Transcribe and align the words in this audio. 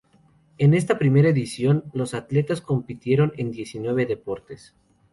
En 0.57 0.73
esta 0.73 0.97
primera 0.97 1.29
edición, 1.29 1.83
los 1.93 2.15
atletas 2.15 2.59
compitieron 2.59 3.33
en 3.37 3.51
diecinueve 3.51 4.07
deportes. 4.07 4.73